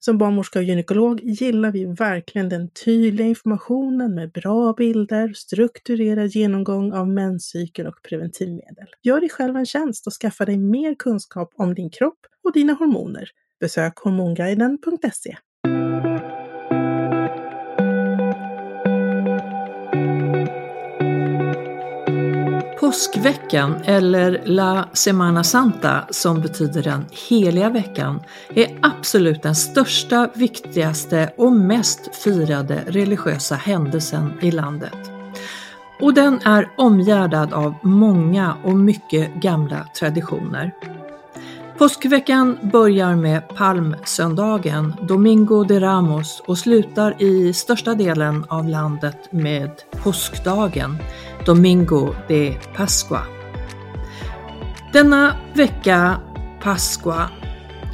[0.00, 6.92] Som barnmorska och gynekolog gillar vi verkligen den tydliga informationen med bra bilder, strukturerad genomgång
[6.92, 8.86] av menscykeln och preventivmedel.
[9.02, 12.72] Gör dig själv en tjänst och skaffa dig mer kunskap om din kropp och dina
[12.72, 13.30] hormoner.
[13.60, 15.36] Besök hormonguiden.se.
[22.88, 28.20] Påskveckan, eller La Semana Santa som betyder den heliga veckan,
[28.54, 35.10] är absolut den största, viktigaste och mest firade religiösa händelsen i landet.
[36.00, 40.72] Och den är omgärdad av många och mycket gamla traditioner.
[41.78, 49.70] Påskveckan börjar med palmsöndagen, Domingo de Ramos, och slutar i största delen av landet med
[50.02, 50.98] påskdagen,
[51.46, 53.22] Domingo de Pascua.
[54.92, 56.20] Denna vecka,
[56.62, 57.30] Pascua,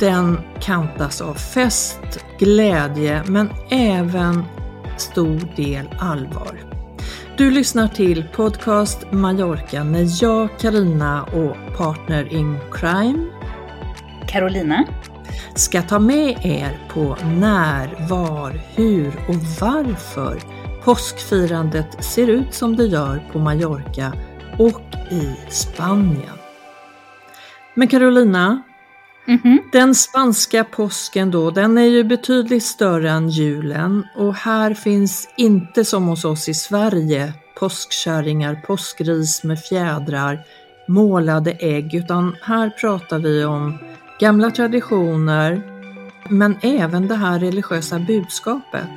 [0.00, 4.42] den kantas av fest, glädje men även
[4.96, 6.74] stor del allvar.
[7.38, 13.33] Du lyssnar till Podcast Mallorca med jag, Karina och partner in crime,
[14.34, 14.84] Carolina,
[15.54, 20.38] ska ta med er på när, var, hur och varför
[20.84, 24.12] påskfirandet ser ut som det gör på Mallorca
[24.58, 26.38] och i Spanien.
[27.74, 28.62] Men Carolina,
[29.28, 29.58] mm -hmm.
[29.72, 35.84] den spanska påsken då, den är ju betydligt större än julen och här finns inte
[35.84, 40.44] som hos oss i Sverige påskkärringar, påskris med fjädrar,
[40.88, 43.78] målade ägg, utan här pratar vi om
[44.24, 45.62] gamla traditioner,
[46.28, 48.88] men även det här religiösa budskapet.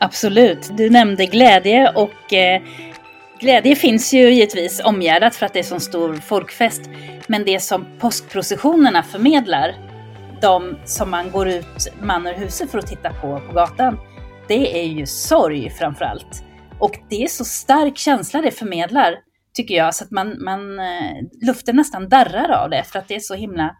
[0.00, 0.76] Absolut.
[0.76, 2.62] Du nämnde glädje och eh,
[3.40, 6.82] glädje finns ju givetvis omgärdat för att det är så stor folkfest.
[7.26, 9.74] Men det som påskprocessionerna förmedlar,
[10.40, 13.98] de som man går ut man ur huset för att titta på på gatan,
[14.48, 16.44] det är ju sorg framför allt.
[16.78, 19.14] Och det är så stark känsla det förmedlar,
[19.54, 23.14] tycker jag, så att man, man eh, luften nästan darrar av det för att det
[23.14, 23.74] är så himla eh,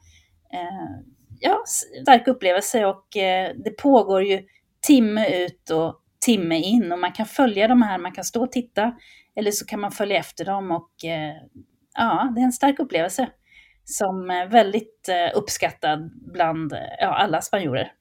[0.54, 1.04] Eh,
[1.40, 1.62] ja,
[2.02, 4.42] stark upplevelse och eh, det pågår ju
[4.86, 8.52] timme ut och timme in och man kan följa de här, man kan stå och
[8.52, 8.94] titta
[9.36, 11.34] eller så kan man följa efter dem och eh,
[11.94, 13.28] ja, det är en stark upplevelse
[13.84, 17.92] som är väldigt eh, uppskattad bland eh, ja, alla spanjorer.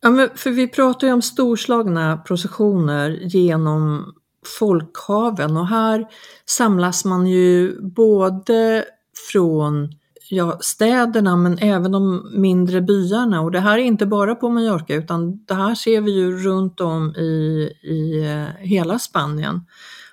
[0.00, 4.12] Ja, men för vi pratar ju om storslagna processioner genom
[4.58, 6.06] folkhaven och här
[6.46, 8.84] samlas man ju både
[9.32, 9.97] från
[10.30, 14.94] ja, städerna men även de mindre byarna och det här är inte bara på Mallorca
[14.94, 19.60] utan det här ser vi ju runt om i, i eh, hela Spanien.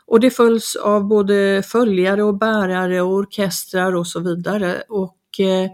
[0.07, 4.83] Och det följs av både följare och bärare och orkestrar och så vidare.
[4.89, 5.69] Och eh,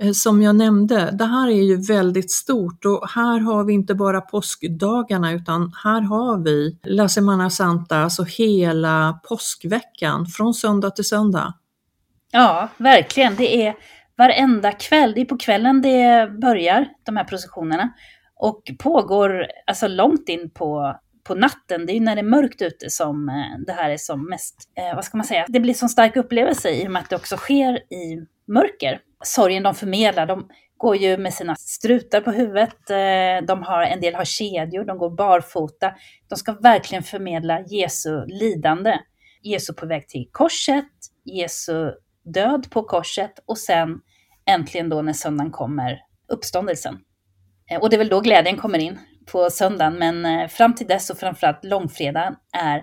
[0.00, 3.94] eh, som jag nämnde, det här är ju väldigt stort och här har vi inte
[3.94, 11.08] bara påskdagarna utan här har vi La Semana Santa, alltså hela påskveckan från söndag till
[11.08, 11.54] söndag.
[12.34, 13.36] Ja, verkligen.
[13.36, 13.74] Det är
[14.16, 17.92] varenda kväll, det är på kvällen det börjar, de här processionerna.
[18.34, 21.86] Och pågår alltså långt in på, på natten.
[21.86, 24.56] Det är ju när det är mörkt ute som eh, det här är som mest,
[24.78, 27.16] eh, vad ska man säga, det blir som stark upplevelse i och med att det
[27.16, 29.00] också sker i mörker.
[29.24, 34.00] Sorgen de förmedlar, de går ju med sina strutar på huvudet, eh, de har, en
[34.00, 35.94] del har kedjor, de går barfota.
[36.28, 38.98] De ska verkligen förmedla Jesu lidande.
[39.42, 40.88] Jesu på väg till korset,
[41.24, 41.92] Jesu
[42.24, 44.00] död på korset och sen
[44.46, 46.98] äntligen då när söndagen kommer, uppståndelsen.
[47.70, 48.98] Eh, och det är väl då glädjen kommer in
[49.32, 52.78] på söndagen, men eh, fram till dess och framförallt långfredagen är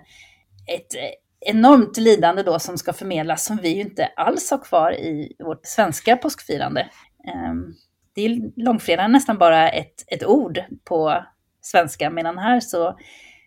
[0.76, 4.92] ett eh, enormt lidande då som ska förmedlas som vi ju inte alls har kvar
[4.92, 6.90] i vårt svenska påskfirande.
[7.28, 7.74] Ehm,
[8.16, 11.26] det är långfredagen nästan bara ett, ett ord på
[11.62, 13.00] svenska, medan här så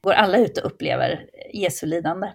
[0.02, 2.32] går alla ut och upplever Jesu lidande.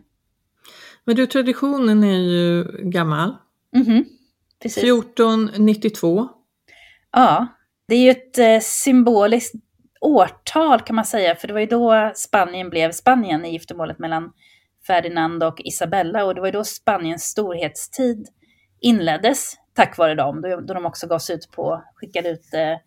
[1.06, 3.36] Men du, traditionen är ju gammal.
[3.76, 4.06] Mm -hmm.
[4.62, 4.84] Precis.
[4.84, 6.28] 1492.
[7.12, 7.48] Ja,
[7.88, 9.56] det är ju ett eh, symboliskt
[10.02, 14.34] årtal kan man säga, för det var ju då Spanien blev Spanien i giftermålet mellan
[14.88, 18.28] Ferdinand och Isabella och det var ju då Spaniens storhetstid
[18.82, 22.78] inleddes tack vare dem, då, de också gav sig ut på, skickade ut eh,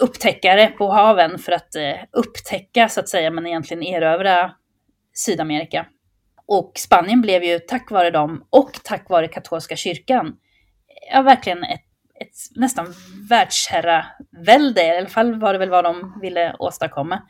[0.00, 4.52] upptäckare på haven för att eh, upptäcka så att säga, men egentligen erövra
[5.14, 5.86] Sydamerika.
[6.48, 10.36] Och Spanien blev ju tack vare dem och tack vare katolska kyrkan,
[11.12, 11.84] ja verkligen ett,
[12.20, 12.94] ett nästan
[13.30, 17.22] världsherravälde, i alla fall var det väl vad de ville åstadkomma.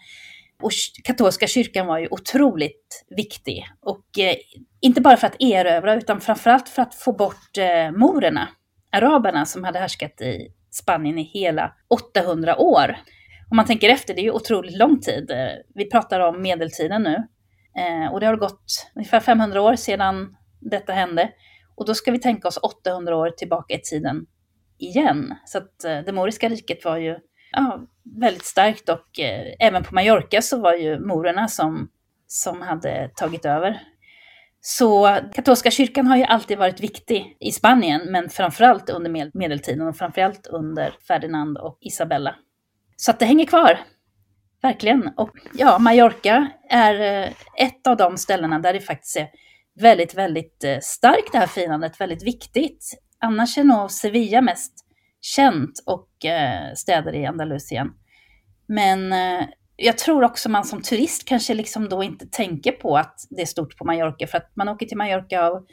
[0.62, 0.70] Och
[1.04, 3.66] katolska kyrkan var ju otroligt viktig.
[3.80, 4.36] Och eh,
[4.80, 8.48] inte bara för att erövra, utan framförallt för att få bort eh, morerna,
[8.92, 12.96] araberna som hade härskat i Spanien i hela 800 år.
[13.50, 15.30] Om man tänker efter, det är ju otroligt lång tid.
[15.30, 17.26] Eh, vi pratar om medeltiden nu.
[17.78, 21.32] Eh, och det har gått ungefär 500 år sedan detta hände.
[21.74, 24.26] Och då ska vi tänka oss 800 år tillbaka i tiden
[24.78, 25.34] igen.
[25.44, 27.18] Så att eh, det moriska riket var ju
[27.52, 27.86] ja,
[28.20, 31.88] väldigt starkt och eh, även på Mallorca så var ju morerna som,
[32.26, 33.80] som hade tagit över.
[34.60, 39.96] Så katolska kyrkan har ju alltid varit viktig i Spanien, men framförallt under medeltiden och
[39.96, 42.34] framförallt under Ferdinand och Isabella.
[42.96, 43.78] Så att det hänger kvar.
[44.62, 45.10] Verkligen.
[45.16, 49.28] Och ja, Mallorca är eh, ett av de ställena där det faktiskt är
[49.80, 52.98] väldigt, väldigt eh, starkt det här firandet, väldigt viktigt.
[53.20, 54.72] Annars är nog Sevilla mest
[55.20, 57.88] känt och eh, städer i Andalusien.
[58.68, 59.14] Men
[59.76, 63.46] jag tror också man som turist kanske liksom då inte tänker på att det är
[63.46, 65.66] stort på Mallorca för att man åker till Mallorca av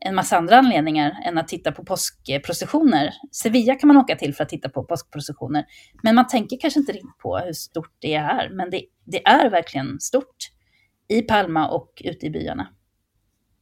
[0.00, 3.10] en massa andra anledningar än att titta på påskprocessioner.
[3.32, 5.64] Sevilla kan man åka till för att titta på påskprocessioner.
[6.02, 8.50] Men man tänker kanske inte riktigt på hur stort det är här.
[8.52, 10.36] Men det, det är verkligen stort
[11.08, 12.68] i Palma och ute i byarna.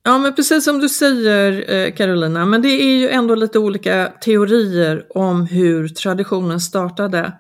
[0.02, 4.12] Ja, men precis som du säger eh, Carolina, men det är ju ändå lite olika
[4.20, 7.32] teorier om hur traditionen startade.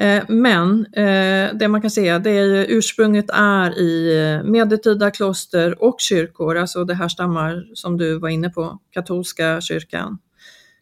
[0.00, 5.82] Eh, men eh, det man kan säga det är ju ursprunget är i medeltida kloster
[5.82, 10.18] och kyrkor, alltså det här stammar som du var inne på, katolska kyrkan.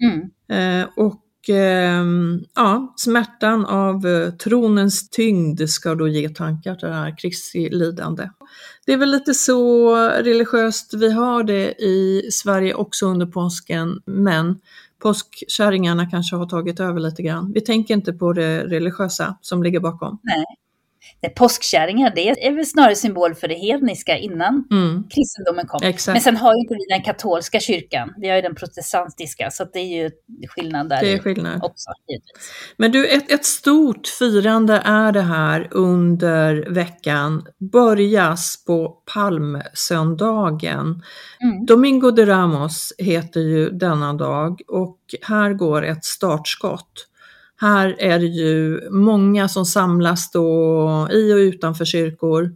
[0.00, 0.31] Mm.
[0.97, 7.69] Och ehm, ja, smärtan av tronens tyngd ska då ge tankar till det här Kristi
[7.70, 8.29] lidande.
[8.87, 14.61] Det är väl lite så religiöst vi har det i Sverige också under påsken, men
[15.03, 17.53] påskkärringarna kanske har tagit över lite grann.
[17.53, 20.19] Vi tänker inte på det religiösa som ligger bakom.
[20.23, 20.45] Nej,
[21.22, 25.05] Nej, påskkärringar, det är väl snarare symbol för det hedniska innan mm.
[25.10, 25.81] kristendomen kom.
[25.82, 26.14] Exakt.
[26.14, 29.64] Men sen har ju inte vi den katolska kyrkan, vi har ju den protestantiska, så
[29.64, 30.10] det är ju
[30.49, 31.64] skillnad där det är skillnad.
[31.64, 31.90] också.
[32.76, 41.03] Men du, ett, ett stort firande är det här under veckan, börjas på palmsöndagen.
[41.43, 41.67] Mm.
[41.67, 47.07] Domingo de Ramos heter ju denna dag och här går ett startskott.
[47.60, 52.50] Här är det ju många som samlas då i och utanför kyrkor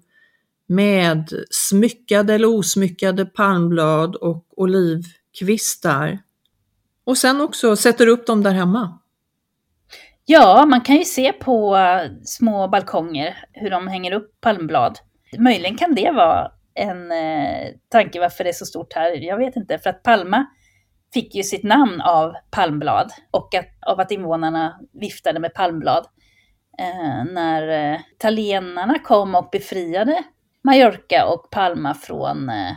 [0.66, 6.18] med smyckade eller osmyckade palmblad och olivkvistar.
[7.04, 8.98] Och sen också sätter upp dem där hemma.
[10.24, 14.98] Ja, man kan ju se på eh, små balkonger hur de hänger upp palmblad.
[15.38, 19.10] Möjligen kan det vara en eh, tanke varför det är så stort här.
[19.10, 20.46] Jag vet inte, för att Palma
[21.14, 26.06] fick ju sitt namn av palmblad och att, av att invånarna viftade med palmblad.
[26.78, 30.22] Eh, när eh, italienarna kom och befriade
[30.64, 32.70] Mallorca och Palma från eh,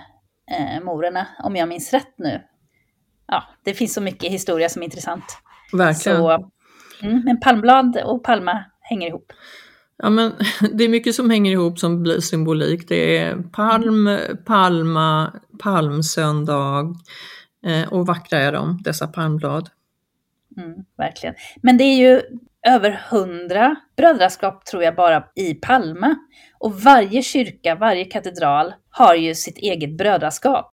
[0.52, 2.42] eh, morerna, om jag minns rätt nu.
[3.28, 5.24] Ja, det finns så mycket historia som är intressant.
[5.74, 6.18] Verkligen.
[6.18, 6.52] Så,
[7.02, 9.34] mm, men palmblad och Palma hänger ihop.
[9.98, 10.34] Ja, men
[10.74, 12.88] det är mycket som hänger ihop som blir symbolik.
[12.88, 16.96] Det är palm, palma, palmsöndag,
[17.66, 19.70] Eh, och vackra är de, dessa palmblad.
[20.58, 21.36] Mm, verkligen.
[21.62, 22.22] Men det är ju
[22.68, 26.16] över hundra brödraskap tror jag bara i Palma.
[26.60, 30.72] Och varje kyrka, varje katedral har ju sitt eget brödraskap.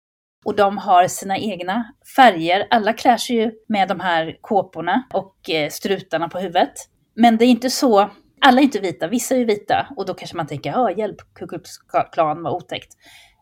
[0.46, 2.68] Och de har sina egna färger.
[2.70, 6.74] Alla klär sig ju med de här kåporna och eh, strutarna på huvudet.
[7.16, 8.10] Men det är inte så,
[8.42, 9.88] alla är inte vita, vissa är vita.
[9.96, 11.70] Och då kanske man tänker, ja hjälp, Ku Klux
[12.12, 12.94] Klan var otäckt.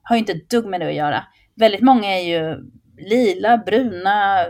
[0.04, 1.24] Har ju inte ett dugg med det att göra.
[1.56, 2.58] Väldigt många är ju
[2.98, 4.46] lila, bruna,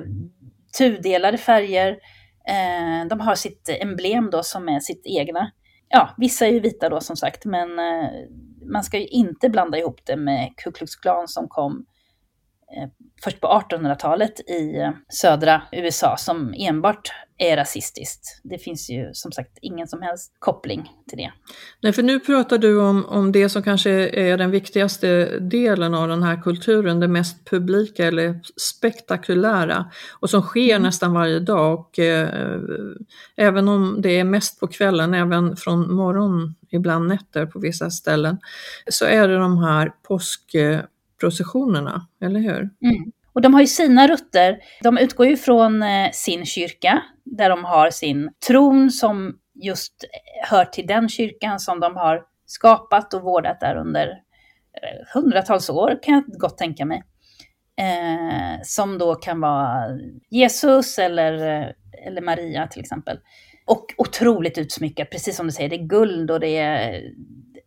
[0.78, 1.90] tudelade färger.
[2.48, 5.52] Eh, de har sitt emblem då som är sitt egna.
[5.90, 8.10] Ja, vissa är ju vita då som sagt, men eh,
[8.72, 11.86] man ska ju inte blanda ihop det med Ku Klux Klan som kom
[13.24, 18.42] först på 1800-talet i eh, södra USA som enbart är rasistiskt.
[18.44, 21.32] Det finns ju som sagt ingen som helst koppling till det.
[21.82, 26.08] Nej, för nu pratar du om, om det som kanske är den viktigaste delen av
[26.08, 30.84] den här kulturen, det mest publika eller spektakulära och som sker mm.
[30.84, 31.80] nästan varje dag.
[31.80, 32.60] Och, eh,
[33.36, 38.38] även om det är mest på kvällen, även från morgon, ibland nätter på vissa ställen,
[38.90, 39.92] så är det de här
[41.20, 42.60] processionerna, eller hur?
[42.60, 43.12] Mm.
[43.34, 44.58] Och de har ju sina rötter.
[44.84, 50.50] De utgår ju från eh, sin kyrka, där de har sin tron som just eh,
[50.50, 56.00] hör till den kyrkan som de har skapat och vårdat där under eh, hundratals år,
[56.04, 57.04] kan jag gott tänka mig.
[57.80, 59.86] Eh, som då kan vara
[60.30, 61.34] Jesus eller,
[62.06, 63.20] eller Maria till exempel.
[63.66, 67.02] Och otroligt utsmyckat, precis som du säger, det är guld och det är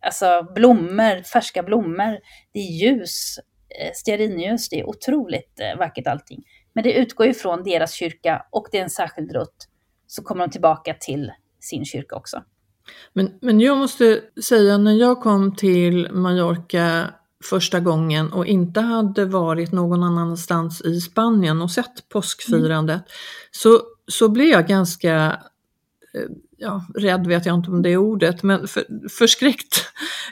[0.01, 2.19] alltså blommor, färska blommor,
[2.53, 3.39] det är ljus,
[3.79, 4.69] Eh, stearinljus.
[4.69, 6.43] Det är otroligt eh, vackert allting.
[6.73, 9.67] Men det utgår ju från deras kyrka och det är en särskild rutt.
[10.07, 12.43] Så kommer de tillbaka till sin kyrka också.
[13.13, 19.25] Men, men jag måste säga, när jag kom till Mallorca första gången och inte hade
[19.25, 23.05] varit någon annanstans i Spanien och sett påskfirandet, mm.
[23.51, 25.39] så, så blev jag ganska
[26.13, 26.29] eh,
[26.61, 29.85] ja, rädd vet jag inte om det är ordet, men för, förskräckt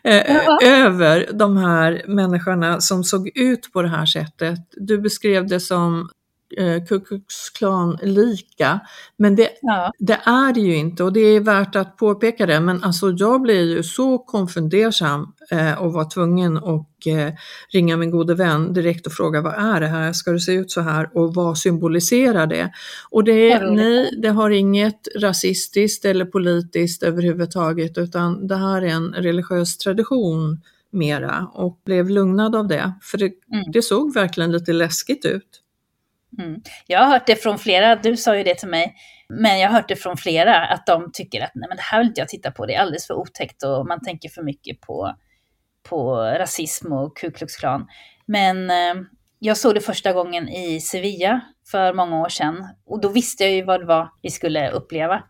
[0.03, 0.59] eh, ja.
[0.63, 4.59] över de här människorna som såg ut på det här sättet.
[4.71, 6.09] Du beskrev det som
[6.57, 8.79] eh, Ku Klux Klan lika.
[9.17, 9.91] Men det, ja.
[9.99, 12.59] det, är det ju inte och det är värt att påpeka det.
[12.59, 17.33] Men alltså jag blir ju så konfundersam eh, och var tvungen att eh,
[17.73, 20.13] ringa min gode vän direkt och fråga vad är det här?
[20.13, 21.17] Ska det se ut så här?
[21.17, 22.71] Och vad symboliserar det?
[23.09, 28.87] Och det, är, nej, det har inget rasistiskt eller politiskt överhuvudtaget utan det här är
[28.87, 32.93] en religiös tradition mera och blev lugnad av det.
[33.01, 33.71] För det, mm.
[33.71, 35.61] det såg verkligen lite läskigt ut.
[36.37, 36.61] Mm.
[36.87, 38.95] Jag har hört det från flera, du sa ju det till mig,
[39.29, 41.99] men jag har hört det från flera att de tycker att nej men det här
[41.99, 44.81] vill inte jag titta på, det är alldeles för otäckt och man tänker för mycket
[44.81, 45.15] på,
[45.89, 47.87] på rasism och Ku Klux Klan.
[48.25, 48.95] Men eh,
[49.39, 53.53] jag såg det första gången i Sevilla för många år sedan och då visste jag
[53.53, 55.23] ju vad det var vi skulle uppleva.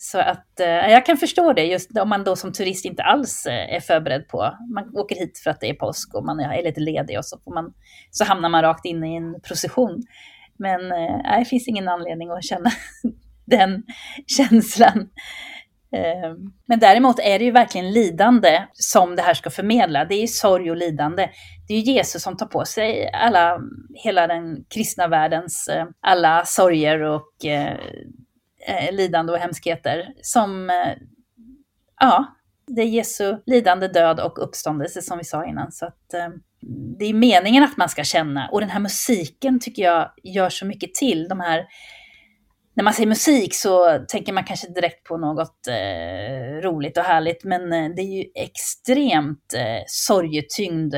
[0.00, 3.46] Så att eh, jag kan förstå det, just om man då som turist inte alls
[3.46, 6.62] eh, är förberedd på, man åker hit för att det är påsk och man är
[6.62, 7.74] lite ledig och så, får man,
[8.10, 10.02] så hamnar man rakt in i en procession.
[10.58, 12.70] Men eh, det finns ingen anledning att känna
[13.46, 13.82] den
[14.26, 15.08] känslan.
[15.92, 16.34] Eh,
[16.66, 20.04] men däremot är det ju verkligen lidande som det här ska förmedla.
[20.04, 21.30] Det är ju sorg och lidande.
[21.68, 23.60] Det är ju Jesus som tar på sig alla,
[23.94, 27.76] hela den kristna världens eh, alla sorger och eh,
[28.66, 30.14] eh, lidande och hemskheter.
[30.22, 30.96] Som, eh,
[32.00, 32.26] ja,
[32.66, 35.72] det är Jesu lidande, död och uppståndelse som vi sa innan.
[35.72, 36.28] Så att, eh,
[36.98, 38.48] det är meningen att man ska känna.
[38.48, 41.28] Och den här musiken tycker jag gör så mycket till.
[41.28, 41.66] De här,
[42.74, 47.44] när man säger musik så tänker man kanske direkt på något eh, roligt och härligt.
[47.44, 50.94] Men eh, det är ju extremt eh, sorgetyngd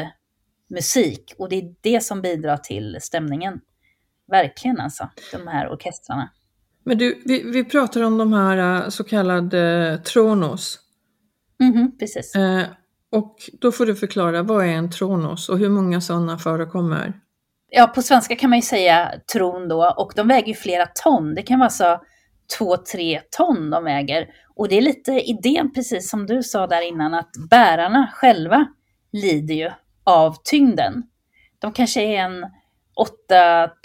[0.71, 1.35] musik.
[1.39, 3.61] Och det är det som bidrar till stämningen.
[4.31, 6.31] Verkligen alltså, de här orkestrarna.
[6.85, 10.79] Men du, vi, vi pratar om de här eh, så kallade eh, tronos.
[11.61, 12.35] Mm -hmm, precis.
[12.35, 12.65] Eh,
[13.13, 17.13] och då får du förklara, vad är en tronos och hur många sådana förekommer?
[17.71, 21.35] Ja, på svenska kan man ju säga tron då och de väger ju flera ton.
[21.35, 22.01] Det kan vara så
[22.59, 24.27] två, tre ton de väger.
[24.57, 28.67] Och det är lite idén, precis som du sa där innan, att bärarna själva
[29.13, 29.71] lider ju
[30.05, 31.03] av tyngden.
[31.59, 32.47] De kanske är en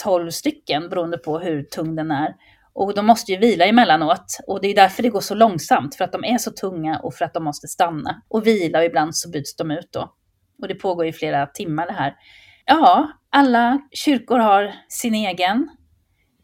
[0.05, 2.35] 8-12 stycken beroende på hur tung den är.
[2.75, 4.39] Och de måste ju vila emellanåt.
[4.47, 7.13] Och det är därför det går så långsamt, för att de är så tunga och
[7.13, 10.13] för att de måste stanna och vila och ibland så byts de ut då.
[10.61, 12.15] Och det pågår i flera timmar det här.
[12.65, 15.69] Ja, alla kyrkor har sin egen.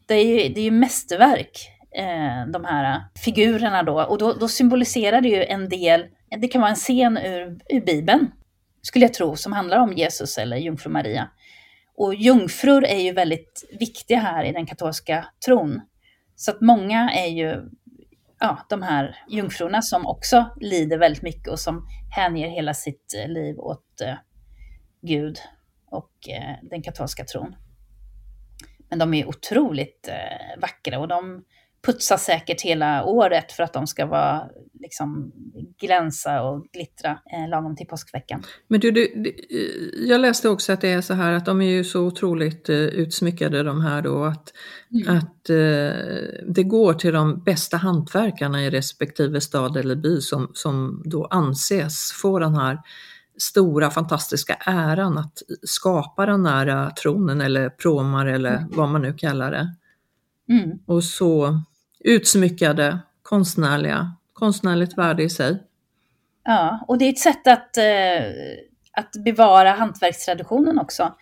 [0.08, 4.02] Det är ju, det är ju mästerverk, eh, de här figurerna då.
[4.02, 6.06] Och då, då, symboliserar det ju en del,
[6.40, 8.32] det kan vara en scen ur, ur Bibeln,
[8.82, 11.28] skulle jag tro, som handlar om Jesus eller jungfru Maria.
[11.96, 15.80] Och jungfrur är ju väldigt viktiga här i den katolska tron.
[16.34, 17.70] Så att många är ju
[18.40, 21.86] ja, de här jungfrurna som också lider väldigt mycket och som
[22.16, 24.14] hänger hela sitt eh, liv åt eh,
[25.02, 25.38] Gud
[25.86, 27.54] och eh, den katolska tron.
[28.90, 31.44] Men de är otroligt eh, vackra och de
[31.86, 34.48] putsas säkert hela året för att de ska vara,
[34.80, 35.32] liksom,
[35.80, 38.42] glänsa och glittra eh, lagom till påskveckan.
[38.68, 39.34] Men du, du,
[40.08, 42.76] jag läste också att det är så här att de är ju så otroligt eh,
[42.76, 44.52] utsmyckade de här då att,
[44.90, 45.16] mm.
[45.16, 45.56] att eh,
[46.48, 52.12] det går till de bästa hantverkarna i respektive stad eller by som, som då anses
[52.12, 52.78] få den här
[53.38, 58.70] stora fantastiska äran att skapa den här tronen eller promar eller mm.
[58.72, 59.74] vad man nu kallar det.
[60.48, 60.78] Mm.
[60.86, 61.60] Och så
[62.04, 65.62] utsmyckade, konstnärliga, konstnärligt värde i sig.
[66.44, 68.22] Ja, och det är ett sätt att, eh,
[68.92, 71.14] att bevara hantverkstraditionen också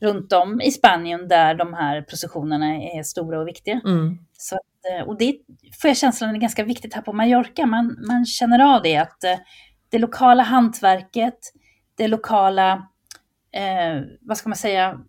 [0.00, 3.80] runt om i Spanien där de här processionerna är stora och viktiga.
[3.84, 4.18] Mm.
[4.32, 5.36] Så att, eh, och det
[5.80, 7.66] får jag känslan är ganska viktigt här på Mallorca.
[7.66, 9.38] Man, man känner av det att eh,
[9.88, 11.38] det lokala hantverket,
[11.96, 12.72] det lokala,
[13.52, 15.00] eh, vad ska man säga,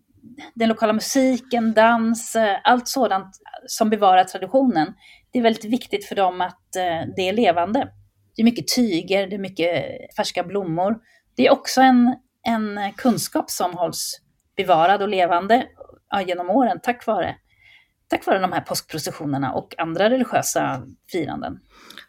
[0.53, 3.35] den lokala musiken, dans, eh, allt sådant
[3.67, 4.93] som bevarar traditionen.
[5.31, 7.87] Det är väldigt viktigt för dem att eh, det är levande.
[8.35, 9.85] Det är mycket tyger, det är mycket
[10.17, 10.95] färska blommor.
[11.35, 12.15] Det är också en,
[12.47, 14.19] en kunskap som hålls
[14.55, 15.67] bevarad och levande
[16.27, 17.35] genom åren tack vare,
[18.07, 21.59] tack vare de här påskprocessionerna och andra religiösa firanden.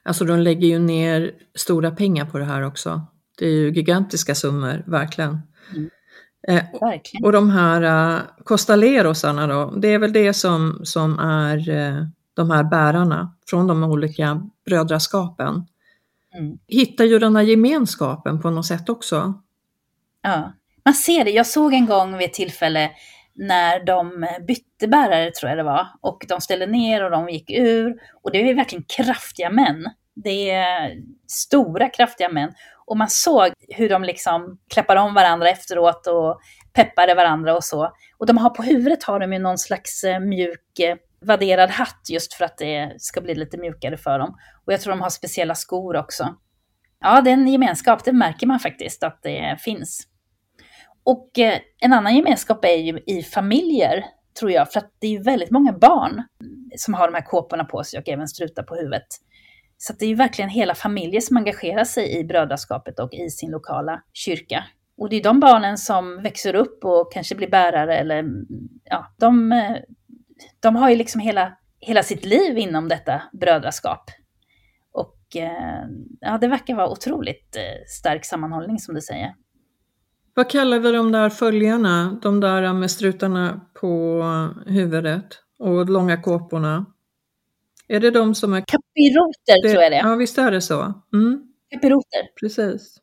[0.03, 3.07] Alltså de lägger ju ner stora pengar på det här också.
[3.39, 5.41] Det är ju gigantiska summor, verkligen.
[5.75, 5.91] Mm.
[6.49, 6.65] Eh,
[7.23, 7.83] och de här
[8.15, 13.67] uh, costalerosarna då, det är väl det som, som är uh, de här bärarna från
[13.67, 15.67] de olika brödraskapen.
[16.35, 16.59] Mm.
[16.67, 19.35] Hittar ju den här gemenskapen på något sätt också.
[20.23, 20.53] Ja,
[20.85, 21.31] man ser det.
[21.31, 22.91] Jag såg en gång vid ett tillfälle
[23.35, 27.51] när de bytte bärare, tror jag det var, och de ställde ner och de gick
[27.51, 27.95] ur.
[28.23, 29.85] Och det är verkligen kraftiga män.
[30.15, 30.93] Det är
[31.27, 32.53] stora, kraftiga män.
[32.87, 36.41] Och man såg hur de liksom klappade om varandra efteråt och
[36.73, 37.93] peppade varandra och så.
[38.19, 42.07] Och de har på huvudet har de ju någon slags eh, mjuk eh, vadderad hatt
[42.11, 44.37] just för att det ska bli lite mjukare för dem.
[44.67, 46.35] Och jag tror de har speciella skor också.
[47.01, 50.09] Ja, det är en gemenskap, det märker man faktiskt att det finns.
[51.05, 54.05] Och eh, en annan gemenskap är ju i familjer,
[54.39, 56.23] tror jag, för att det är ju väldigt många barn
[56.77, 59.07] som har de här kåporna på sig och även strutar på huvudet.
[59.87, 63.51] Så det är ju verkligen hela familjer som engagerar sig i brödraskapet och i sin
[63.51, 64.65] lokala kyrka.
[64.97, 68.47] Och det är de barnen som växer upp och kanske blir bärare eller mm,
[68.85, 69.77] ja, de, eh,
[70.61, 74.11] de har ju liksom hela, hela sitt liv inom detta brödraskap.
[74.93, 75.85] Och eh,
[76.21, 79.35] ja, det verkar vara otroligt eh, stark sammanhållning som du säger.
[80.35, 84.23] Vad kallar vi de där följarna, de där med strutarna på
[84.67, 85.27] huvudet
[85.59, 86.87] och långa kåporna?
[87.89, 88.61] Är det de som är...
[88.61, 89.69] Kapiroter det...
[89.69, 90.95] tror jag det Ja, visst är det så.
[91.13, 91.41] Mm.
[91.71, 92.21] Kapiroter.
[92.41, 92.97] Precis.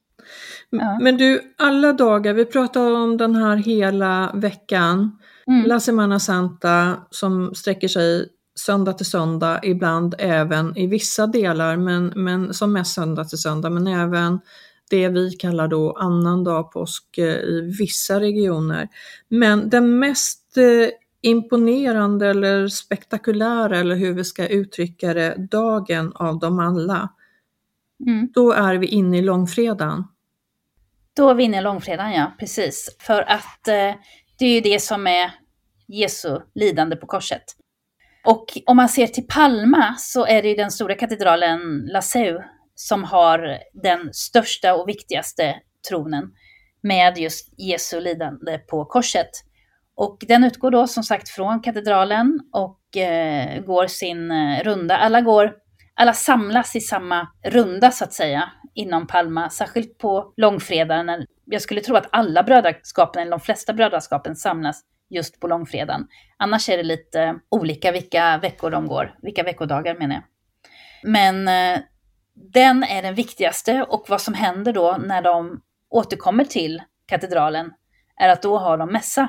[0.69, 0.99] Ja.
[1.01, 5.65] Men du, alla dagar, vi pratar om den här hela veckan, mm.
[5.65, 12.13] La Semana Santa som sträcker sig söndag till söndag, ibland även i vissa delar, men,
[12.15, 14.39] men som mest söndag till söndag, men även
[14.89, 18.87] det vi kallar då annandag påsk eh, i vissa regioner.
[19.27, 20.89] Men den mest eh,
[21.21, 27.09] imponerande eller spektakulära eller hur vi ska uttrycka det, dagen av dem alla.
[28.07, 28.29] Mm.
[28.33, 30.03] Då är vi inne i långfredagen.
[31.13, 32.95] Då är vi inne i långfredagen, ja, precis.
[32.99, 33.93] För att eh,
[34.39, 35.31] det är ju det som är
[35.87, 37.43] Jesu lidande på korset.
[38.25, 42.39] Och om man ser till Palma så är det ju den stora katedralen La Seu
[42.75, 45.55] som har den största och viktigaste
[45.89, 46.23] tronen
[46.81, 49.29] med just Jesu lidande på korset.
[50.01, 54.97] Och den utgår då som sagt från katedralen och eh, går sin eh, runda.
[54.97, 55.53] Alla, går,
[55.95, 61.25] alla samlas i samma runda så att säga inom Palma, särskilt på långfredagen.
[61.45, 66.07] Jag skulle tro att alla brödraskapen, eller de flesta brödraskapen, samlas just på långfredagen.
[66.37, 70.23] Annars är det lite olika vilka veckor de går, vilka veckodagar menar jag.
[71.03, 71.79] Men eh,
[72.53, 77.73] den är den viktigaste och vad som händer då när de återkommer till katedralen
[78.21, 79.27] är att då har de mässa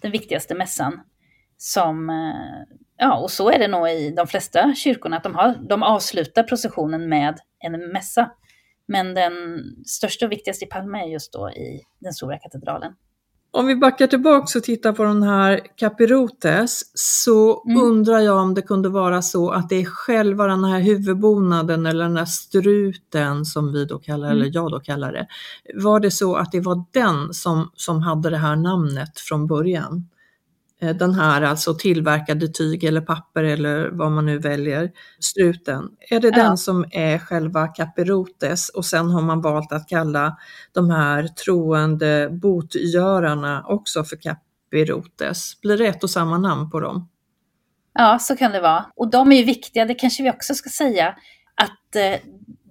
[0.00, 1.00] den viktigaste mässan.
[1.56, 5.54] Som, eh, ja, och så är det nog i de flesta kyrkorna, att de, har,
[5.68, 8.30] de avslutar processionen med en mässa.
[8.86, 9.32] Men den
[9.86, 12.92] största och viktigaste i Palma är just då i den stora katedralen.
[13.52, 17.82] Om vi backar tillbaka och tittar på den här Capirotes så mm.
[17.82, 22.04] undrar jag om det kunde vara så att det är själva den här huvudbonaden eller
[22.04, 24.38] den här struten som vi då kallar, mm.
[24.38, 25.26] eller jag då kallar det.
[25.74, 30.08] Var det så att det var den som, som hade det här namnet från början?
[30.80, 34.90] Eh, den här alltså tillverkade tyg eller papper eller vad man nu väljer,
[35.20, 35.88] struten.
[36.10, 36.42] Är det Ja.
[36.42, 40.36] den som är själva capirotes och sen har man valt att kalla
[40.72, 45.60] de här troende botgörarna också för capirotes?
[45.60, 47.08] Blir det ett och samma namn på dem?
[47.94, 48.86] Ja, så kan det vara.
[48.96, 51.08] Och de är ju viktiga, det kanske vi också ska säga,
[51.54, 52.20] att eh,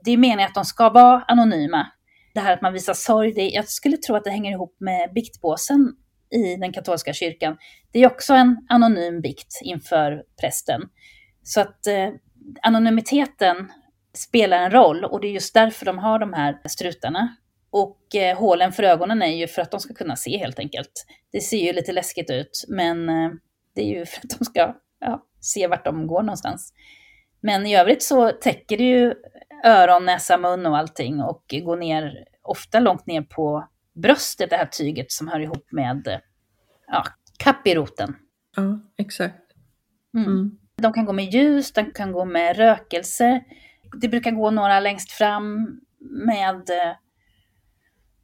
[0.04, 1.88] det är meningen att de ska vara anonyma.
[2.34, 5.14] Det här att man visar sorg, det, jag skulle tro att det hänger ihop med
[5.16, 5.94] biktbåsen
[6.32, 7.58] i den katolska kyrkan.
[7.92, 10.82] Det är också en anonym bikt inför prästen.
[11.44, 12.10] Så att eh,
[12.62, 13.72] anonymiteten
[14.14, 17.36] spelar en roll och det är just därför de har de här strutarna.
[17.72, 21.06] Och eh, hålen för ögonen är ju för att de ska kunna se helt enkelt.
[21.32, 23.30] Det ser ju lite läskigt ut, men eh,
[23.76, 26.74] det är ju för att de ska ja, se vart de går någonstans.
[27.42, 29.14] Men i övrigt så täcker det ju
[29.64, 33.68] öron, näsa, mun och allting och går ner, ofta långt ner på
[34.02, 36.22] bröstet, det här tyget som hör ihop med
[36.88, 37.04] ja,
[37.38, 38.16] kapiroten.
[38.56, 39.52] Ja, exakt.
[40.14, 40.28] Mm.
[40.28, 40.58] Mm.
[40.76, 43.44] De kan gå med ljus, de kan gå med rökelse.
[44.02, 46.64] Det brukar gå några längst fram med,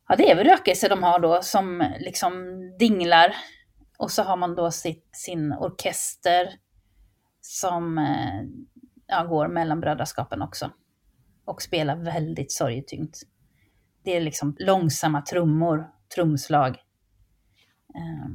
[0.08, 2.34] ja det är väl rökelse de har då, som liksom
[2.80, 3.36] dinglar.
[3.98, 6.50] Och så har man då sitt, sin orkester
[7.42, 8.42] som eh,
[9.08, 10.72] ja, går mellan brödraskapen också.
[11.46, 13.22] Och spelar väldigt sorgetyngt.
[14.06, 16.70] Det är liksom långsamma trummor, trumslag.
[17.96, 18.32] Eh,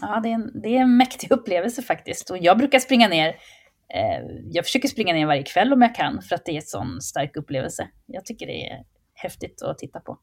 [0.00, 2.30] Ja, det är, en, det är en mäktig upplevelse faktiskt.
[2.30, 6.22] Och jag brukar springa ner, eh, jag försöker springa ner varje kväll om jag kan,
[6.22, 7.88] för att det är en sån stark upplevelse.
[8.06, 8.82] Jag tycker det är
[9.14, 10.18] häftigt att titta på.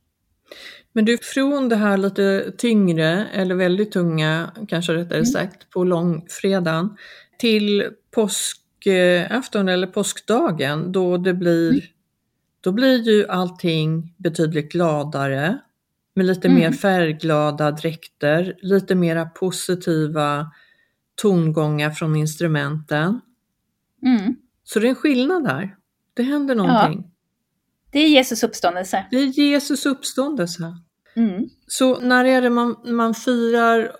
[0.93, 5.25] Men du, från det här lite tyngre, eller väldigt tunga, kanske rättare Mm.
[5.25, 6.97] sagt, på långfredagen
[7.39, 11.81] till påskafton eller påskdagen då det blir, Mm.
[12.62, 15.58] Då blir ju allting betydligt gladare
[16.13, 16.60] med lite Mm.
[16.60, 20.52] mer färgglada dräkter, lite mera positiva
[21.15, 23.21] tongångar från instrumenten.
[24.06, 24.36] Mm.
[24.63, 25.76] Så det är en skillnad här.
[26.13, 27.12] Det händer någonting.
[27.91, 29.06] Det är Jesus uppståndelse.
[29.12, 30.78] Det är Jesus uppståndelse.
[31.15, 31.50] Mm.
[31.67, 33.91] Så när är det man, man firar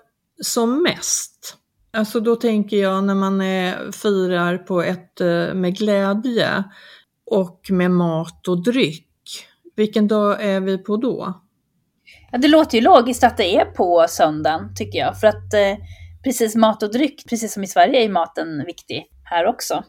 [0.42, 1.56] som mest?
[1.90, 6.64] Alltså då tänker jag när man är, firar på ett, eh, med glädje
[7.32, 9.08] och med mat och dryck.
[9.76, 11.42] Vilken dag är vi på då?
[12.32, 15.20] Ja, det låter ju logiskt att det är på söndagen, tycker jag.
[15.20, 15.76] För att eh,
[16.24, 19.84] precis mat och dryck, precis som i Sverige, är maten viktig här också.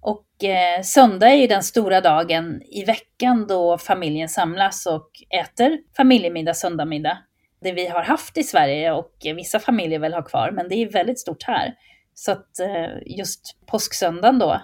[0.00, 5.78] Och eh, söndag är ju den stora dagen i veckan då familjen samlas och äter
[5.96, 7.18] familjemiddag, söndagmiddag.
[7.62, 10.92] Det vi har haft i Sverige och vissa familjer väl har kvar, men det är
[10.92, 11.74] väldigt stort här.
[12.14, 14.60] Så att eh, just påsksöndagen då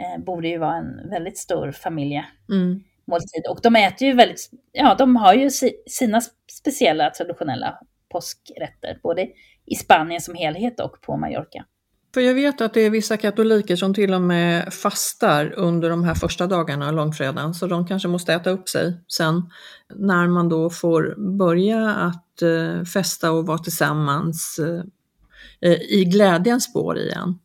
[0.00, 1.74] eh, borde ju vara en väldigt stor
[2.50, 2.80] Mm.
[3.06, 3.46] måltid.
[3.50, 6.20] Och de äter ju väldigt, ja de har ju si- sina
[6.60, 7.78] speciella traditionella
[8.12, 9.26] påskrätter, både
[9.66, 11.64] i Spanien som helhet och på Mallorca.
[12.14, 16.04] För jag vet att det är vissa katoliker som till och med fastar under de
[16.04, 19.50] här första dagarna, långfredagen, så de kanske måste äta upp sig sen
[19.94, 24.60] när man då får börja att eh, festa och vara tillsammans
[25.60, 27.38] eh, i glädjens spår igen.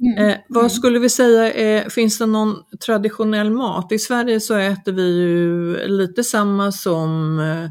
[0.00, 0.28] Mm.
[0.28, 2.56] Eh, vad skulle vi säga, eh, finns det någon
[2.86, 3.92] traditionell mat?
[3.92, 7.70] I Sverige så äter vi ju lite samma som eh,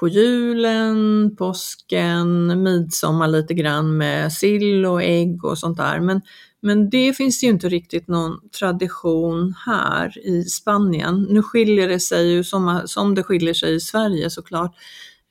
[0.00, 6.00] på julen, påsken, midsommar lite grann med sill och ägg och sånt där.
[6.00, 6.20] Men,
[6.62, 11.26] men det finns ju inte riktigt någon tradition här i Spanien.
[11.30, 14.74] Nu skiljer det sig ju som, som det skiljer sig i Sverige såklart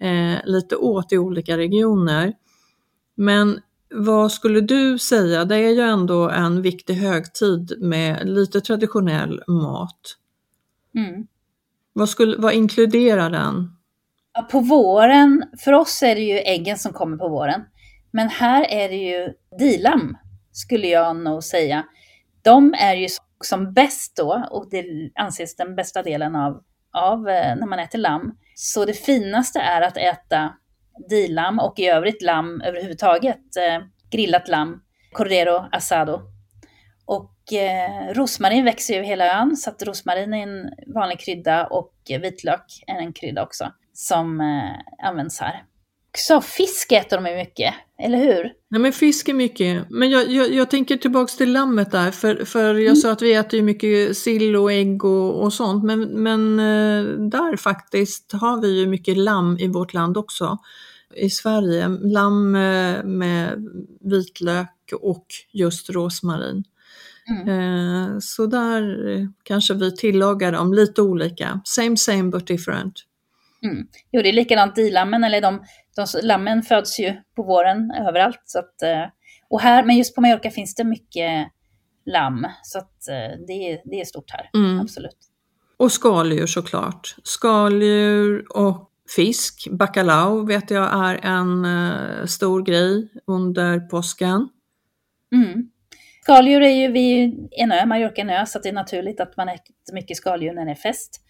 [0.02, 2.34] eh, lite åt i olika regioner.
[3.18, 3.60] Men
[3.92, 5.46] vad skulle du säga?
[5.46, 10.18] Det är ju ändå en viktig högtid med lite traditionell mat.
[10.96, 11.28] Mm.
[11.94, 13.76] Vad, skulle, vad inkluderar den?
[14.52, 17.62] På våren, för oss är det ju äggen som kommer på våren.
[18.12, 20.18] Men här är det ju dilam,
[20.52, 21.86] skulle jag nog säga.
[22.42, 23.08] De är ju
[23.44, 28.00] som bäst då, och det anses den bästa delen av, av eh, när man äter
[28.00, 28.32] lamm.
[28.56, 30.54] Så det finaste är att äta
[31.10, 33.56] dilam och i övrigt lamm överhuvudtaget.
[33.58, 36.22] Eh, grillat lamm, cordero asado.
[37.06, 41.68] Och eh, rosmarin växer ju över hela ön, så att rosmarin är en vanlig krydda
[41.68, 45.64] och vitlök är en krydda också som eh, används här.
[46.18, 48.44] Så fisk äter de ju mycket, eller hur?
[48.70, 52.46] Nej men fisk är mycket, men jag, jag, jag tänker tillbaks till lammet där, för,
[52.46, 56.02] för jag sa att vi äter ju mycket sill och ägg och, och sånt, men,
[56.02, 60.58] men eh, där faktiskt har vi ju mycket lamm i vårt land också.
[61.16, 62.52] I Sverige, lamm
[63.18, 63.68] med
[64.02, 64.70] vitlök
[65.02, 66.64] och just rosmarin.
[67.30, 67.50] Mm.
[67.50, 68.84] Eh, Så där
[69.44, 71.62] kanske vi tillagar dem lite olika.
[71.66, 72.94] Same same but different.
[73.64, 73.88] Mm.
[74.12, 75.64] Jo, det är likadant i lammen, eller de,
[75.96, 78.42] de, lammen föds ju på våren överallt.
[78.46, 79.04] Så att, eh,
[79.50, 81.48] och här, men just på Mallorca finns det mycket
[82.06, 84.80] lamm, så att eh, det, är, det är stort här, Mm.
[84.80, 85.18] absolut.
[85.78, 87.16] Och skaldjur såklart.
[87.24, 89.68] Skaldjur och fisk.
[89.72, 94.50] Bacalao vet jag är en eh, stor grej under påsken.
[95.36, 95.70] Mm.
[96.24, 99.20] Skaldjur är ju, vi är en ö, Mallorca är en ö, så det är naturligt
[99.20, 101.22] att man äter mycket skaldjur när det är fest.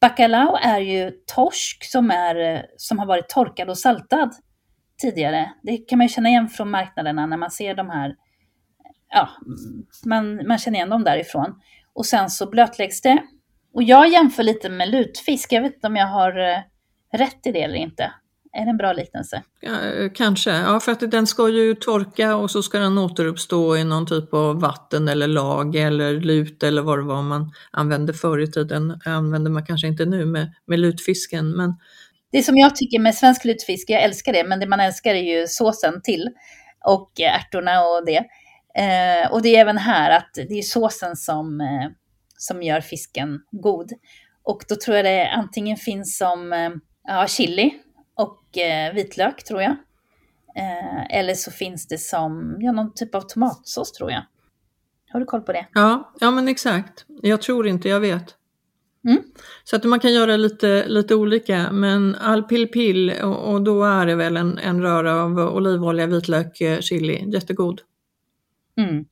[0.00, 4.30] Bacalao är ju torsk som, är, eh, som har varit torkad och saltad
[5.02, 5.50] tidigare.
[5.62, 8.14] Det kan man ju känna igen från marknaderna när man ser de här,
[9.08, 9.28] ja,
[10.06, 11.60] man, man känner igen dem därifrån.
[11.92, 13.22] Och sen så blötläggs det.
[13.74, 16.58] Och jag jämför lite med lutfisk, jag vet inte om jag har eh,
[17.12, 18.12] rätt i det eller inte.
[18.52, 19.42] Är det en bra liknelse?
[20.14, 24.06] Kanske, ja för att den ska ju torka och så ska den återuppstå i någon
[24.06, 28.52] typ av vatten eller lag eller lut eller vad det var man använde förr i
[28.52, 29.00] tiden.
[29.04, 31.74] använder man kanske inte nu med, med lutfisken men
[32.32, 35.40] Det som jag tycker med svensk lutfisk, jag älskar det, men det man älskar är
[35.40, 36.28] ju såsen till
[36.84, 38.24] och ärtorna och det.
[38.74, 41.90] Eh, och det är även här att det är såsen som, eh,
[42.36, 43.90] som gör fisken god.
[44.42, 46.70] Och då tror jag det antingen finns som eh,
[47.10, 47.74] ja, chili
[48.14, 49.76] och eh, vitlök tror jag.
[50.56, 54.22] Eh, eller så finns det som ja, någon typ av tomatsås tror jag.
[55.12, 55.66] Har du koll på det?
[55.74, 57.04] ja, ja men exakt.
[57.22, 58.36] Jag tror inte jag vet.
[59.08, 59.22] Mm.
[59.64, 64.06] Så att man kan göra lite, lite olika men all pill och, och då är
[64.06, 67.80] det väl en, en röra av olivolja, vitlök, eh, chili, jättegod.
[68.76, 69.04] Mm.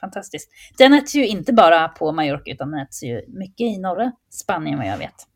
[0.00, 0.50] Fantastiskt.
[0.78, 4.78] Den äts ju inte bara på Mallorca utan den äts ju mycket i norra Spanien
[4.78, 5.31] vad jag vet.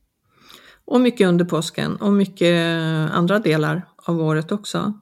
[0.87, 2.57] Och mycket under påsken och mycket
[3.13, 4.93] andra delar av året också.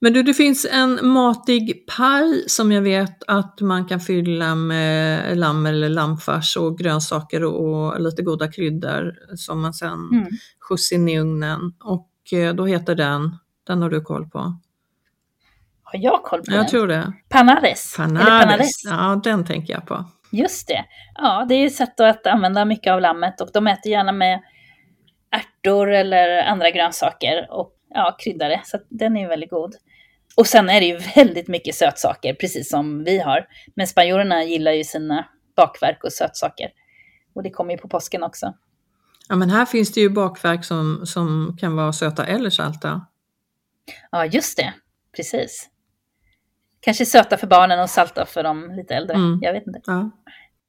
[0.00, 5.38] Men du, det finns en matig paj som jag vet att man kan fylla med
[5.38, 10.26] lamm eller lammfärs och grönsaker och lite goda kryddor som man sen Mm.
[10.68, 11.74] skjuts in i ugnen.
[11.84, 14.38] Och eh, då heter den, den har du koll på?
[15.82, 16.68] Har jag koll på Jag den?
[16.68, 16.94] tror det.
[16.94, 17.96] Eller Panades.
[17.96, 18.84] panades.
[18.84, 20.04] Ja, den tänker jag på.
[20.30, 20.84] Just det.
[21.14, 24.40] Ja, det är ett sätt att använda mycket av lammet och de äter gärna med
[25.32, 28.60] ärtor eller andra grönsaker och ja, kryddare.
[28.64, 29.74] Så den är väldigt god.
[30.36, 33.46] Och sen är det ju väldigt mycket sötsaker, precis som vi har.
[33.76, 36.70] Men spanjorerna gillar ju sina bakverk och sötsaker.
[37.34, 38.54] Och det kommer ju på påsken också.
[39.28, 43.06] Ja, men här finns det ju bakverk som, som kan vara söta eller salta.
[44.10, 44.74] Ja, just det.
[45.16, 45.68] Precis.
[46.80, 49.14] Kanske söta för barnen och salta för de lite äldre.
[49.14, 49.38] Mm.
[49.42, 49.80] Jag vet inte.
[49.86, 50.10] Ja.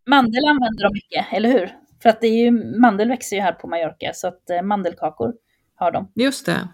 [0.06, 1.76] Mandel använder de mycket, eller hur?
[2.03, 5.33] För att det är ju, mandel växer ju här på Mallorca, så att eh, mandelkakor
[5.75, 6.11] har de.
[6.15, 6.67] Just det.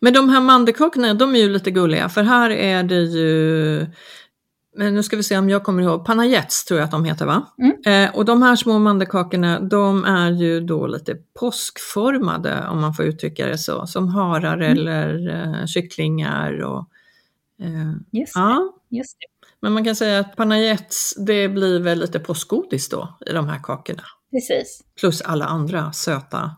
[0.00, 3.86] Men de här mandelkakorna, de är ju lite gulliga för här är det ju
[4.76, 7.26] men nu ska vi se om jag kommer ihåg, panajettes tror jag att de heter
[7.26, 7.46] va?
[7.58, 8.06] Mm.
[8.08, 13.04] Eh, och de här små mandelkakorna de är ju då lite påskformade om man får
[13.04, 14.72] uttrycka det så, som harar Mm.
[14.72, 16.88] eller eh, kycklingar och
[17.62, 18.72] eh, Just, ja.
[18.90, 19.48] det, just det.
[19.60, 23.58] Men man kan säga att panajettes det blir väl lite påskgodis då i de här
[23.62, 24.02] kakorna.
[24.30, 24.80] Precis.
[25.00, 26.56] Plus alla andra söta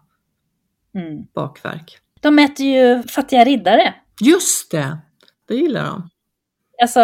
[0.95, 1.25] Mm.
[1.35, 1.99] bakverk.
[2.21, 3.95] De äter ju fattiga riddare.
[4.21, 4.99] Just det!
[5.49, 6.11] Det gillar de.
[6.83, 7.01] Alltså,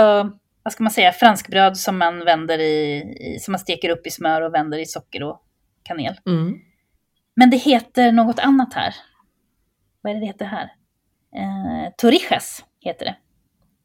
[0.63, 4.11] vad ska man säga, franskbröd som man vänder i, i som man steker upp i
[4.11, 5.43] smör och vänder i socker och
[5.83, 6.15] kanel.
[6.27, 6.55] Mm.
[7.37, 8.95] Men det heter något annat här.
[10.01, 10.73] Vad är det det heter här?
[11.37, 13.17] Eh, torrijas heter det.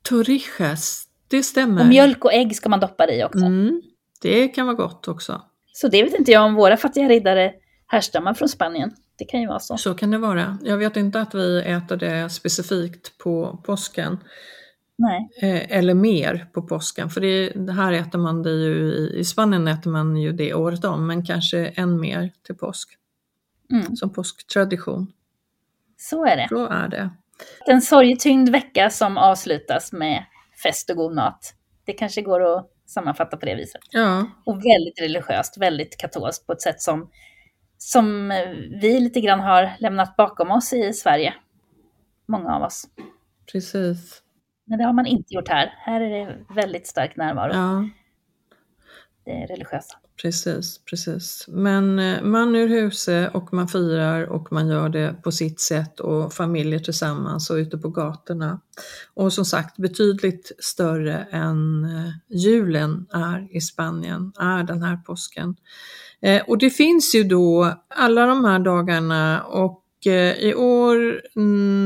[0.04, 1.82] Torrijas, det stämmer.
[1.82, 3.46] Och mjölk och ägg ska man doppa det i också.
[3.46, 3.82] Mm,
[4.22, 5.42] det kan vara gott också.
[5.72, 7.54] Så det vet inte jag om våra fattiga riddare
[7.88, 8.92] härstammar från Spanien.
[9.18, 9.78] Det kan ju vara så.
[9.78, 10.58] Så kan det vara.
[10.64, 14.20] Jag vet inte att vi äter det specifikt på påsken.
[14.98, 15.30] Nej.
[15.42, 17.10] Eh, eller mer på påsken.
[17.10, 20.86] För det, här äter man det ju i, i Spanien äter man ju det året
[20.86, 21.08] om.
[21.08, 22.90] Men kanske än mer till påsk.
[23.72, 25.12] Mm, Som påsktradition.
[25.98, 26.48] så är det.
[26.50, 27.10] Så är det.
[27.66, 30.26] En sorgetyngd vecka som avslutas med
[30.64, 31.54] fest och god mat.
[31.86, 33.82] Det kanske går att sammanfatta på det viset.
[33.92, 37.10] Ja, Och väldigt religiöst, väldigt katolskt på ett sätt som,
[37.78, 38.30] som
[38.82, 41.34] vi lite grann har lämnat bakom oss i Sverige.
[42.28, 42.84] Många av oss.
[43.52, 44.22] precis.
[44.66, 45.74] Men det har man inte gjort här.
[45.78, 47.54] Här är det väldigt stark närvaro.
[47.54, 47.90] Ja,
[49.26, 49.98] religiösa.
[50.22, 51.46] precis, precis.
[51.48, 56.00] Men eh, man ur huset och man firar och man gör det på sitt sätt
[56.00, 58.60] och familjer tillsammans och ute på gatorna.
[59.14, 65.56] Och som sagt betydligt större än eh, julen är i Spanien, är den här påsken.
[66.22, 71.22] Eh, och det finns ju då alla de här dagarna och i år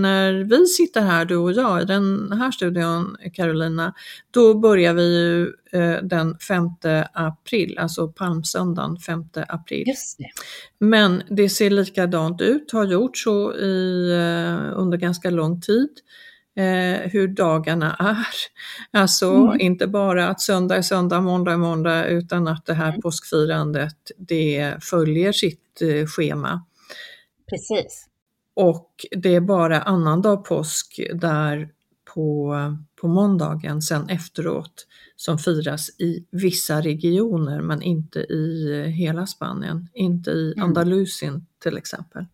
[0.02, 3.94] när vi sitter här, du och jag, i den här studion, Carolina,
[4.32, 6.70] då börjar vi ju eh, den 5
[7.14, 9.84] april, alltså palmsöndagen 5 april.
[9.88, 10.30] Just det.
[10.80, 15.90] Men det ser likadant ut, har gjort så i, eh, under ganska lång tid.
[16.58, 18.28] Eh, hur dagarna är.
[19.02, 19.60] Alltså Mm.
[19.60, 23.02] inte bara att söndag är söndag, måndag är måndag, utan att det här Mm.
[23.02, 26.64] påskfirandet det följer sitt eh, schema.
[27.50, 28.08] Precis.
[28.54, 31.70] Och det är bara annandag påsk där
[32.14, 32.56] på,
[33.02, 40.32] på måndagen sen efteråt som firas i vissa regioner men inte i hela Spanien, inte
[40.32, 40.68] i Mm.
[40.68, 42.26] Andalusien till exempel.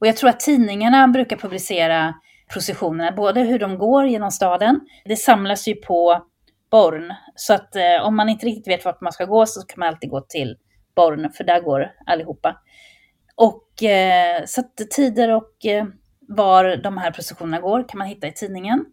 [0.00, 2.14] Och jag tror att tidningarna brukar publicera
[2.52, 4.80] processionerna, både hur de går genom staden.
[5.04, 6.26] Det samlas ju på
[6.70, 9.80] Born, så att eh, om man inte riktigt vet vart man ska gå så kan
[9.80, 10.56] man alltid gå till
[10.96, 12.56] Born, för där går allihopa.
[13.40, 15.86] Och eh, så att tider och eh,
[16.28, 18.84] var de här processionerna går kan man hitta i tidningen.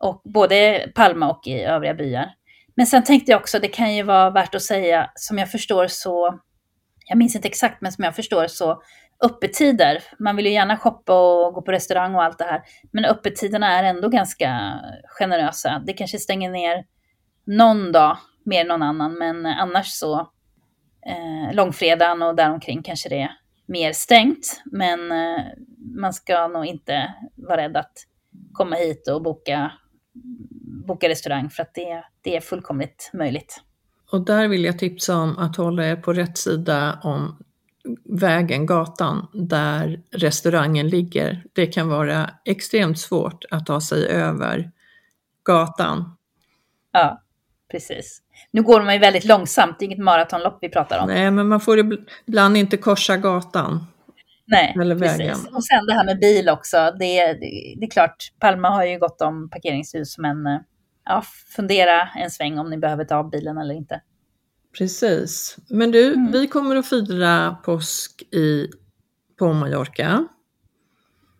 [0.00, 2.30] Och både Palma och i övriga byar.
[2.74, 5.86] Men sen tänkte jag också, det kan ju vara värt att säga, som jag förstår
[5.86, 6.40] så,
[7.08, 8.82] jag minns inte exakt, men som jag förstår så
[9.24, 10.02] öppettider.
[10.18, 12.62] Man vill ju gärna shoppa och gå på restaurang och allt det här.
[12.92, 15.82] Men öppettiderna är ändå ganska generösa.
[15.86, 16.84] Det kanske stänger ner
[17.44, 20.20] någon dag mer än någon annan, men annars så
[21.06, 24.62] eh, långfredagen och däromkring kanske det är mer stängt.
[24.64, 25.44] Men eh,
[25.78, 27.92] man ska nog inte vara rädd att
[28.52, 29.72] komma hit och boka,
[30.86, 33.62] boka restaurang för att det, det är fullkomligt möjligt.
[34.12, 37.38] Och där vill jag tipsa om att hålla er på rätt sida om
[38.04, 41.44] vägen, gatan, där restaurangen ligger.
[41.52, 44.70] Det kan vara extremt svårt att ta sig över
[45.42, 46.16] gatan.
[46.92, 47.22] Ja,
[47.70, 48.22] precis.
[48.50, 51.06] Nu går man ju väldigt långsamt, det är inget maratonlopp vi pratar om.
[51.08, 51.78] Nej, men man får
[52.26, 53.86] ibland inte korsa gatan.
[54.48, 55.28] Nej, Eller vägen.
[55.28, 55.46] precis.
[55.54, 56.76] Och sen det här med bil också.
[56.98, 60.58] Det, är- det, det är klart, Palma har ju gått om parkeringshus, men eh,
[61.04, 61.22] ja,
[61.56, 64.00] fundera en sväng om ni behöver ta av bilen eller inte.
[64.78, 65.56] Precis.
[65.68, 66.32] Men du, Mm.
[66.32, 68.66] vi kommer att fira påsk i,
[69.38, 70.28] på Mallorca.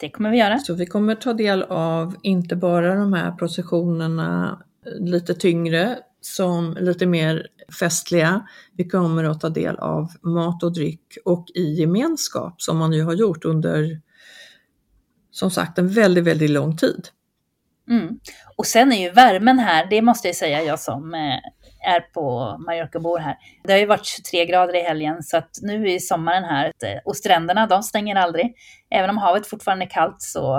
[0.01, 0.59] Det kommer vi göra.
[0.59, 6.77] Så vi kommer ta del av inte bara de här processionerna eh, lite tyngre, som
[6.81, 7.47] lite mer
[7.81, 8.47] festliga.
[8.77, 13.03] Vi kommer att ta del av mat och dryck och i gemenskap som man ju
[13.03, 14.01] har gjort under
[15.31, 17.09] som sagt en väldigt, väldigt lång tid.
[17.91, 18.19] Mm.
[18.57, 22.57] Och sen är ju värmen här, det måste jag säga jag som eh, är på
[22.59, 23.37] Mallorca och bor här.
[23.65, 26.99] Det har ju varit 23 grader i helgen så att nu är sommaren här eh,
[27.05, 28.55] och stränderna de stänger aldrig.
[28.91, 30.57] Även om havet fortfarande är kallt så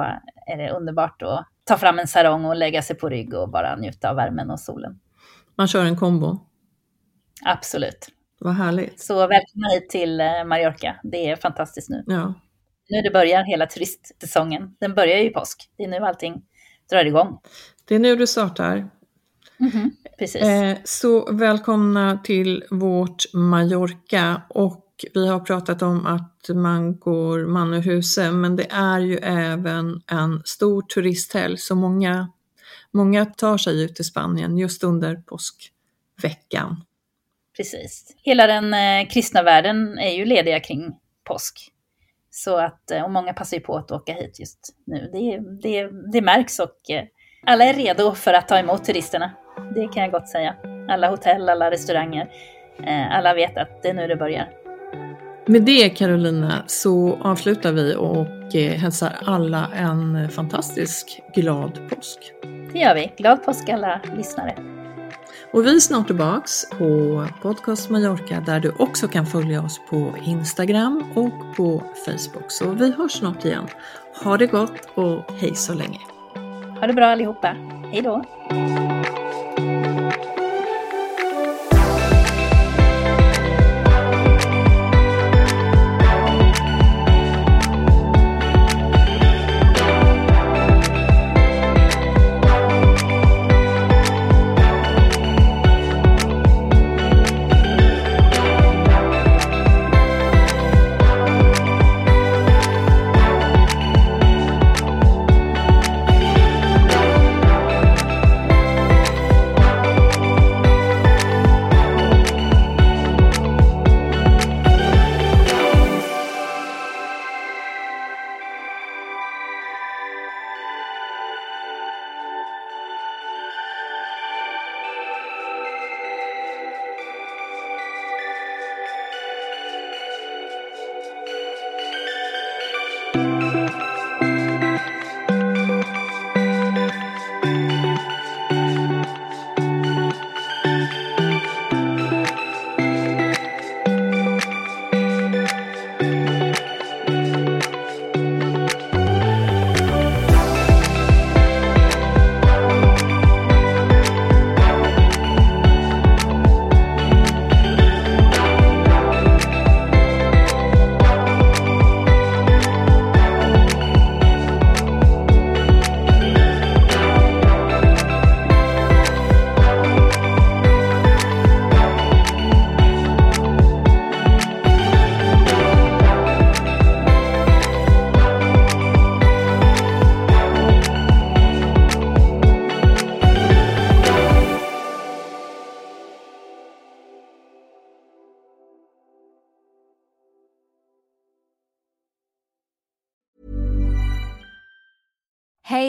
[0.48, 3.76] är det underbart att ta fram en sarong och lägga sig på rygg och bara
[3.76, 5.00] njuta av värmen och solen.
[5.58, 6.40] Man kör en kombo.
[7.46, 8.08] Absolut.
[8.40, 9.00] Vad härligt.
[9.00, 10.96] Så välkomna hit till eh, Mallorca.
[11.04, 12.04] Det är fantastiskt nu.
[12.08, 12.34] Ja.
[12.90, 14.76] Nu det börjar hela turistsäsongen.
[14.80, 15.70] Den börjar ju i påsk.
[15.78, 16.42] Det är nu allting
[16.90, 17.40] drar igång.
[17.88, 18.90] Det är nu det startar.
[19.58, 20.42] Mhm, Precis.
[20.42, 27.74] Eh, så välkomna till vårt Mallorca och vi har pratat om att man går man
[27.74, 32.28] ur huset men det är ju även en stor turisthelg så många,
[32.98, 36.84] många tar sig ut till Spanien just under påskveckan.
[37.58, 38.16] Precis.
[38.24, 41.72] Hela den eh, kristna världen är ju lediga kring påsk.
[42.30, 45.10] Så att, eh, och många passar ju på att åka hit just nu.
[45.14, 47.04] Det, det, det märks och eh,
[47.46, 49.32] alla är redo för att ta emot turisterna.
[49.76, 50.56] Det kan jag gott säga.
[50.90, 52.30] Alla hotell, alla restauranger.
[52.88, 54.50] Eh, alla vet att det är nu det börjar.
[55.46, 62.20] Med det Carolina så avslutar vi och hälsar alla en fantastisk glad påsk.
[62.78, 63.12] Det gör vi.
[63.18, 64.56] Glad påsk alla lyssnare.
[65.54, 70.14] Och vi är snart tillbaks på Podcast Mallorca där du också kan följa oss på
[70.26, 72.52] Instagram och på Facebook.
[72.52, 73.68] Så vi hörs snart igen.
[74.24, 76.00] Ha det gott och hej så länge!
[76.80, 77.56] Ha det bra allihopa.
[77.92, 78.24] Hej då!